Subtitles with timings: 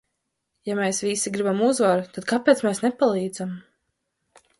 [0.69, 3.53] Ja mēs visi gribam uzvaru, tad kāpēc mēs nepalīdzam?